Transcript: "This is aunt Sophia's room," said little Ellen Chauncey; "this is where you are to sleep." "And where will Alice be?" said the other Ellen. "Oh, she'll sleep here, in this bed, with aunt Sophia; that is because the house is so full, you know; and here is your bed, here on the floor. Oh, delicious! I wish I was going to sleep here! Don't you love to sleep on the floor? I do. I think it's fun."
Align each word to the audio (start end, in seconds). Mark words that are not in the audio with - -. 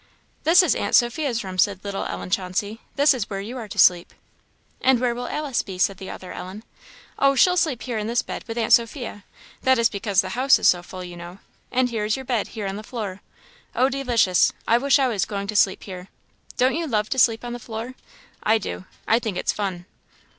"This 0.45 0.63
is 0.63 0.73
aunt 0.73 0.95
Sophia's 0.95 1.43
room," 1.43 1.59
said 1.59 1.81
little 1.83 2.05
Ellen 2.07 2.31
Chauncey; 2.31 2.79
"this 2.95 3.13
is 3.13 3.29
where 3.29 3.39
you 3.39 3.57
are 3.59 3.67
to 3.67 3.77
sleep." 3.77 4.15
"And 4.81 4.99
where 4.99 5.13
will 5.13 5.27
Alice 5.27 5.61
be?" 5.61 5.77
said 5.77 5.97
the 5.97 6.09
other 6.09 6.33
Ellen. 6.33 6.63
"Oh, 7.19 7.35
she'll 7.35 7.55
sleep 7.55 7.83
here, 7.83 7.99
in 7.99 8.07
this 8.07 8.23
bed, 8.23 8.43
with 8.47 8.57
aunt 8.57 8.73
Sophia; 8.73 9.25
that 9.61 9.77
is 9.77 9.89
because 9.89 10.21
the 10.21 10.29
house 10.29 10.57
is 10.57 10.67
so 10.67 10.81
full, 10.81 11.03
you 11.03 11.15
know; 11.15 11.37
and 11.71 11.91
here 11.91 12.03
is 12.03 12.15
your 12.15 12.25
bed, 12.25 12.47
here 12.47 12.65
on 12.65 12.77
the 12.77 12.81
floor. 12.83 13.21
Oh, 13.75 13.89
delicious! 13.89 14.51
I 14.67 14.79
wish 14.79 14.97
I 14.97 15.07
was 15.07 15.23
going 15.25 15.45
to 15.45 15.55
sleep 15.55 15.83
here! 15.83 16.07
Don't 16.57 16.73
you 16.73 16.87
love 16.87 17.09
to 17.11 17.19
sleep 17.19 17.45
on 17.45 17.53
the 17.53 17.59
floor? 17.59 17.93
I 18.41 18.57
do. 18.57 18.85
I 19.07 19.19
think 19.19 19.37
it's 19.37 19.53
fun." 19.53 19.85